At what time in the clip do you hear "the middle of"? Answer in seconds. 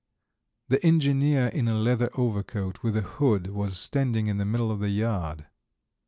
4.39-4.79